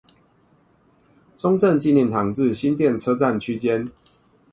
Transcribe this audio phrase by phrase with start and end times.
[1.37, 3.91] 中正紀念堂至新店車站區間